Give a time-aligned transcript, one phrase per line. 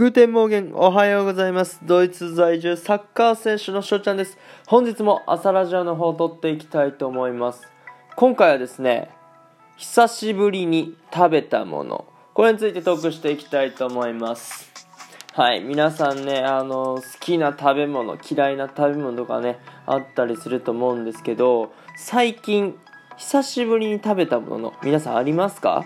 [0.00, 1.78] Guten Morgen、おはようございます。
[1.82, 4.38] ドイツ在住サッカー選手のショウちゃんです。
[4.66, 7.68] 本日も朝ラジオの方を録っていきたいと思います。
[8.16, 9.10] 今回はですね、
[9.76, 14.72] 久しぶりに食べたもの、これについてトークしていきたいと思います。
[15.34, 22.74] はい、皆さんね、あの、好きな食べ物、嫌いな食べ物とかね、あったりすると思うんですけど、最近、
[23.18, 25.84] 久しぶりに食べたもの、皆さんありますか？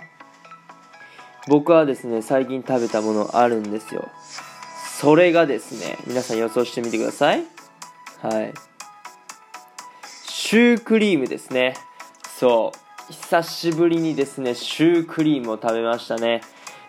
[1.49, 4.09] 僕はですね最近食べたものあるんですよ。
[4.99, 7.45] それがですね皆さん予想してみてください。
[8.23, 8.55] はい。
[10.27, 11.75] シュークリームですね。
[12.39, 12.85] そう。
[13.11, 16.41] 久しぶりにですねシュークリームを食べましたね、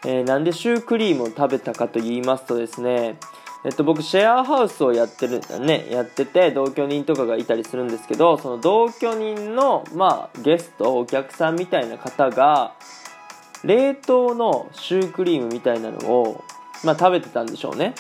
[0.06, 3.18] えーなんでシュークリームを食べたかと言いますとですね
[3.66, 12.76] えっと、僕シェアハウスをやってるねやってて同居人とかがいたりするんですけどその同居人のまあゲストお客さんみたいな方が
[13.64, 16.44] 冷凍のシュークリームみたいなのを、
[16.84, 17.96] まあ、食べてたんでしょうね。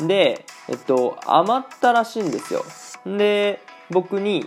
[0.00, 2.64] で、えっと、余ったらしいんですよ。
[3.04, 4.44] で僕に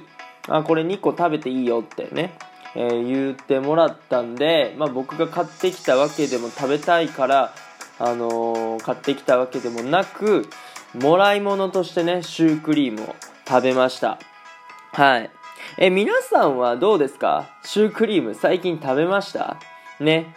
[0.48, 2.34] あこれ2個食べていいよってね、
[2.76, 7.54] えー言ってもらったんで、まあ、僕が買ってきたわけでも食べたいから、
[8.00, 10.50] あのー買ってきたわけでもなく
[10.94, 13.16] もらい物としてねシュークリームを
[13.48, 14.20] 食べました。
[14.94, 15.30] はい。
[15.78, 17.50] え皆さんはどうですか？
[17.64, 19.58] シュークリーム最近食べました？
[20.00, 20.34] ね。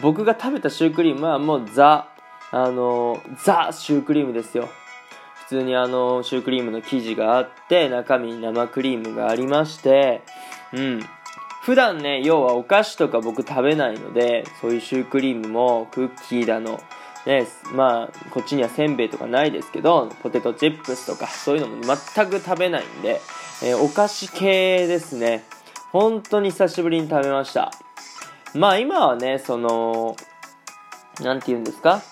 [0.00, 2.08] 僕が食べたシュークリームはもうザ
[2.50, 4.68] あのザシュークリームですよ。
[5.34, 10.22] 普通にあのシュークリームの生地があって中身に生クリームがありまして
[10.72, 11.02] うん。
[11.62, 16.80] 普段ね要はお菓子とか僕食べないのでそういうシュークリームもクッキーだの
[17.26, 23.20] ねまあこっちにはせんべいとかないですけどポテトチップスとかそういうのも全く食べないんで、
[23.62, 25.44] えーお菓子系ですね。
[25.92, 27.70] 本当に久しぶりに食べました。
[28.54, 30.16] まあ今はねその
[31.20, 32.02] なんて言うんですか？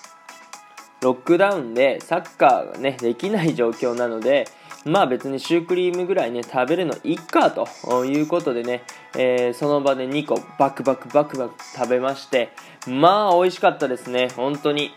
[1.01, 4.47] ロックダウンでサッカーがねできない状況なので
[4.85, 7.67] まあ別にシュークリームぐらいね食べるのいっかと
[8.05, 8.83] いうことでね、
[9.15, 12.49] えーその場で2個バクバクバクバク食べまして
[12.87, 14.91] まあ美味しかったですね本当に。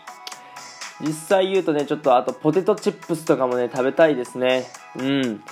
[1.01, 4.65] 実際言うとねちょっとあとポテトチップスとかもね食べたいですね。
[4.97, 5.43] うん。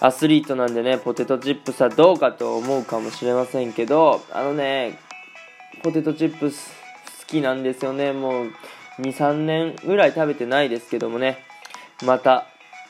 [0.00, 4.98] アスリートなんでねポテトチップスはどうかと思うかもしれませんけどあのね
[5.82, 6.70] ポテトチップス
[7.20, 8.12] 好きなんですよね。
[8.12, 8.52] もう
[9.00, 11.38] 23年ぐらい食べてないですけどもね。
[12.04, 12.46] また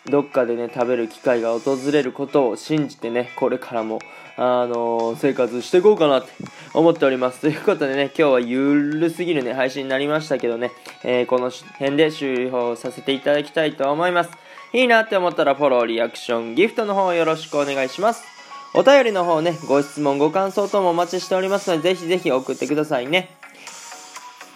[0.06, 4.00] どっかでね食べる機会が訪れることを信じてねこれからも
[4.36, 6.32] あの生活していこうかなって
[6.74, 7.40] 思っております。
[7.40, 10.72] ということでね今日はゆるすぎるね配信になりましたけどね、
[11.04, 14.30] えーこの辺で終了させていただきたいと思います。
[14.74, 18.31] いいなって思ったらフォローリアクションギフトの方よろしくお願いします。
[18.74, 23.30] お便りの方ねご質問ご感想等もお待ちしておりますのでぜひぜひ送ってくださいね。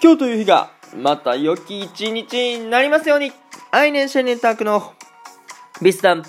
[0.02, 3.32] 今日という日がまた良き一日になりますように。
[3.72, 4.94] アイネンシェネンタクの
[5.82, 6.24] ビスタン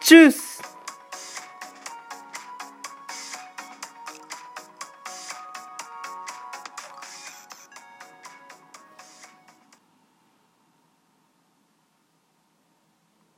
[0.00, 0.47] チュース。